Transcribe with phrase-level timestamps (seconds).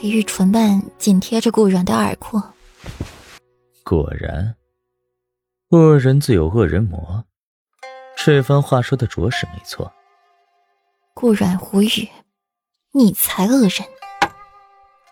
[0.00, 2.40] 裴玉唇瓣紧贴着顾软的耳廓。
[3.82, 4.54] 果然，
[5.70, 7.24] 恶人自有恶人磨，
[8.16, 9.92] 这番话说的着实没错。
[11.14, 12.08] 顾软无语，
[12.92, 13.84] 你才恶人！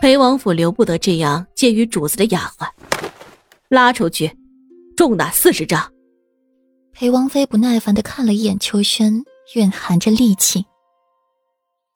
[0.00, 2.68] 裴王府留不得这样介于主子的丫鬟，
[3.68, 4.30] 拉出去，
[4.96, 5.92] 重打四十杖。
[6.92, 9.24] 裴王妃不耐烦的看了一眼秋轩，
[9.56, 10.64] 蕴含着戾气。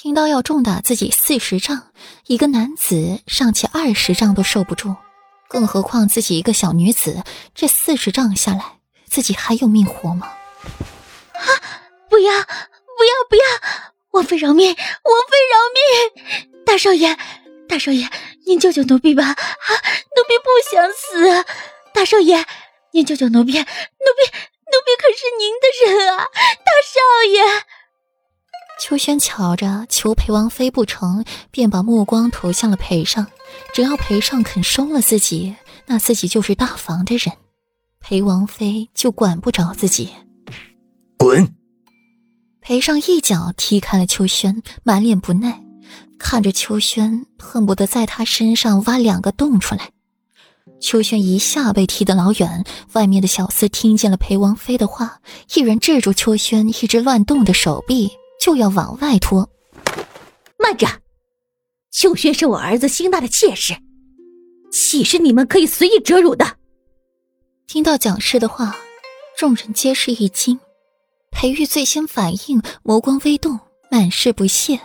[0.00, 1.88] 听到要重打自己四十丈，
[2.28, 4.94] 一个男子尚且二十丈都受不住，
[5.48, 10.28] 更何况自己一个小女子，这四十丈下来，自己还有命活吗？
[11.32, 11.42] 啊！
[12.08, 13.42] 不要，不要，不要！
[14.12, 14.68] 王妃饶命！
[14.68, 16.64] 王妃饶命！
[16.64, 17.18] 大少爷，
[17.68, 18.08] 大少爷，
[18.46, 19.24] 您救救奴婢吧！
[19.24, 21.44] 啊，奴婢不想死！
[21.92, 22.46] 大少爷，
[22.92, 23.50] 您救救奴婢！
[23.50, 26.24] 奴婢，奴婢可是您的人啊！
[26.24, 27.42] 大少爷。
[28.80, 33.26] 秋轩瞧着求裴王妃不成，便把目光投向了裴尚。
[33.74, 37.34] 只要裴尚肯收了自己，那自己就是大房的人，
[38.00, 40.10] 裴王妃就管不着自己。
[41.16, 41.54] 滚！
[42.60, 45.60] 裴尚一脚踢开了秋轩，满脸不耐，
[46.18, 49.90] 看着秋轩，恨不得在他身上挖两个洞出来。
[50.80, 55.20] 秋轩一下被踢得老远，外面的小厮听见了裴王妃的话，
[55.54, 58.12] 一人制住秋轩一直乱动的手臂。
[58.38, 59.50] 就要往外拖，
[60.58, 60.86] 慢着！
[61.90, 63.76] 秋轩是我儿子心大的妾室，
[64.70, 66.56] 岂是你们可以随意折辱的？
[67.66, 68.76] 听到蒋氏的话，
[69.36, 70.60] 众人皆是一惊。
[71.30, 73.58] 裴玉最先反应，眸光微动，
[73.90, 74.80] 满是不屑，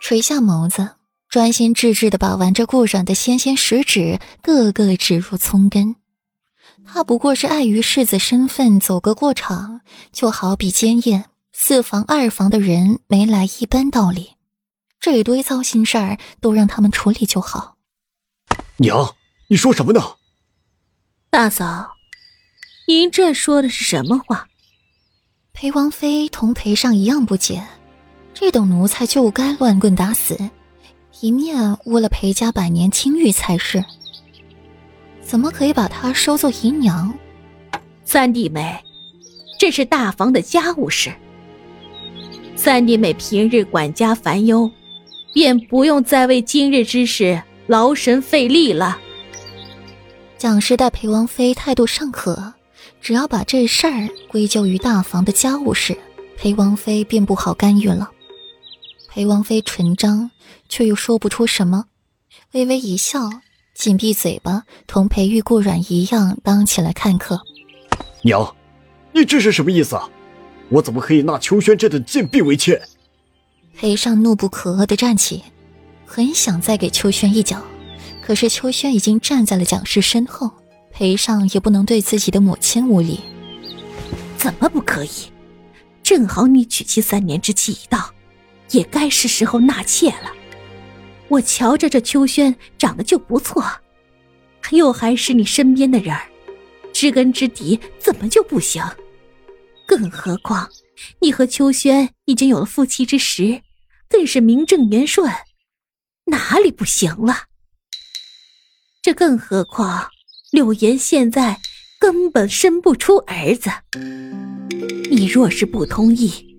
[0.00, 0.96] 垂下眸子，
[1.28, 5.96] 专心致志的把玩着顾软的纤纤十指，个个指入葱根。
[6.86, 9.82] 他不过是碍于世子身份走个过场，
[10.12, 11.26] 就好比奸宴。
[11.60, 14.34] 四房二房的人没来一般道理，
[15.00, 17.76] 这一堆糟心事儿都让他们处理就好。
[18.76, 19.16] 娘，
[19.48, 20.00] 你说什么呢？
[21.30, 21.96] 大嫂，
[22.86, 24.46] 您这说的是什么话？
[25.52, 27.66] 裴王妃同裴尚一样不解，
[28.32, 30.38] 这等奴才就该乱棍打死，
[31.20, 33.84] 一面污了裴家百年清誉才是。
[35.24, 37.12] 怎么可以把她收做姨娘？
[38.04, 38.80] 三弟妹，
[39.58, 41.12] 这是大房的家务事。
[42.58, 44.68] 三弟妹平日管家烦忧，
[45.32, 48.98] 便不用再为今日之事劳神费力了。
[50.36, 52.54] 蒋氏待裴王妃态度尚可，
[53.00, 55.96] 只要把这事儿归咎于大房的家务事，
[56.36, 58.10] 裴王妃便不好干预了。
[59.08, 60.28] 裴王妃唇张，
[60.68, 61.84] 却又说不出什么，
[62.54, 63.30] 微微一笑，
[63.72, 67.40] 紧闭嘴巴，同裴玉、顾软一样当起来看客。
[68.22, 68.56] 娘，
[69.12, 70.10] 你这是什么意思啊？
[70.70, 72.80] 我怎么可以纳秋轩这等贱婢为妾？
[73.74, 75.42] 裴尚怒不可遏地站起，
[76.04, 77.62] 很想再给秋轩一脚，
[78.20, 80.50] 可是秋轩已经站在了蒋氏身后，
[80.90, 83.20] 裴尚也不能对自己的母亲无礼。
[84.36, 85.10] 怎么不可以？
[86.02, 88.12] 正好你娶妻三年之期已到，
[88.70, 90.32] 也该是时候纳妾了。
[91.28, 93.64] 我瞧着这秋轩长得就不错，
[94.70, 96.22] 又还是你身边的人儿，
[96.92, 98.82] 知根知底，怎么就不行？
[99.88, 100.68] 更何况，
[101.22, 103.62] 你和秋轩已经有了夫妻之实，
[104.06, 105.32] 更是名正言顺，
[106.26, 107.44] 哪里不行了？
[109.00, 110.10] 这更何况，
[110.50, 111.58] 柳岩现在
[111.98, 113.70] 根本生不出儿子。
[115.10, 116.54] 你若是不同意，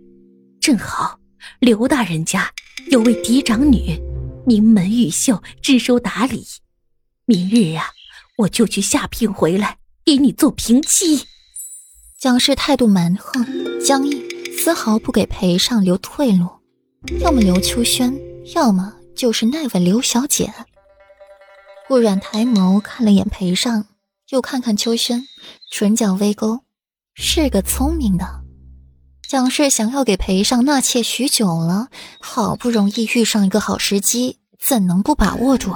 [0.60, 1.20] 正好
[1.60, 2.52] 刘大人家
[2.90, 4.02] 有位嫡长女，
[4.44, 6.44] 名门玉秀，知书达理。
[7.26, 7.92] 明日啊，
[8.40, 11.28] 我就去下聘回来，给你做平妻。
[12.20, 13.46] 蒋氏态度蛮横
[13.80, 14.22] 僵硬，
[14.52, 16.50] 丝毫不给裴尚留退路，
[17.22, 18.14] 要么留秋轩，
[18.54, 20.54] 要么就是那位刘小姐。
[21.88, 23.86] 顾软抬眸看了眼裴尚，
[24.32, 25.26] 又看看秋轩，
[25.72, 26.60] 唇角微勾，
[27.14, 28.42] 是个聪明的。
[29.26, 31.88] 蒋氏想要给裴尚纳妾许久了，
[32.20, 35.72] 好不容易遇上一个好时机，怎能不把握住？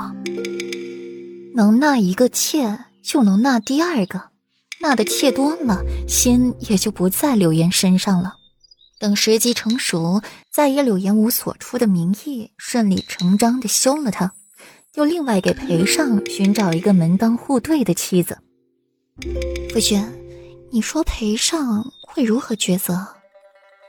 [1.56, 4.33] 能纳一个妾，就能纳第二个。
[4.84, 8.34] 纳的妾多了，心也就不在柳岩身上了。
[9.00, 10.22] 等时机成熟，
[10.52, 14.34] 再以柳岩无所出的名义，顺理成章的休了她，
[14.96, 18.40] 又另外给裴尚寻找一个门当户对的妻子。
[19.72, 20.04] 夫君，
[20.70, 23.08] 你说裴尚会如何抉择？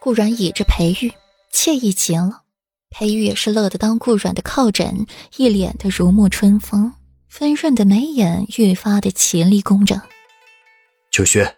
[0.01, 1.13] 顾然倚着裴玉，
[1.53, 2.43] 惬意极了。
[2.91, 5.07] 裴玉也是乐得当顾软的靠枕，
[5.39, 6.93] 一脸的如沐春风，
[7.41, 10.01] 温润的眉眼愈发的绮丽工整。
[11.15, 11.57] 秋轩，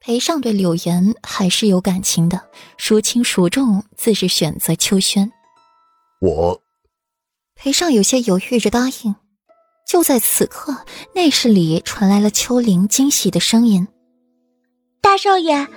[0.00, 5.30] 裴尚对柳岩还是有感情的，孰轻孰重，自是选择秋轩。
[6.22, 6.62] 我，
[7.54, 9.14] 裴尚有些犹豫着答应。
[9.86, 13.86] 就在此刻，内室里传来了秋玲惊喜的声音
[15.02, 15.68] ：“大少爷，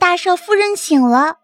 [0.00, 1.40] 大少夫人醒了。”